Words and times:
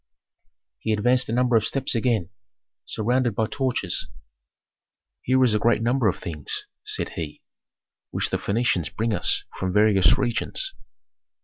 He 0.79 0.93
advanced 0.93 1.29
a 1.29 1.31
number 1.31 1.55
of 1.55 1.63
steps 1.67 1.93
again, 1.93 2.31
surrounded 2.85 3.35
by 3.35 3.45
torches. 3.45 4.07
"Here 5.21 5.43
is 5.43 5.53
a 5.53 5.59
great 5.59 5.83
number 5.83 6.07
of 6.07 6.17
things," 6.17 6.65
said 6.83 7.09
he, 7.09 7.43
"which 8.09 8.31
the 8.31 8.37
Phœnicians 8.37 8.95
bring 8.95 9.13
us 9.13 9.43
from 9.59 9.73
various 9.73 10.17
regions. 10.17 10.73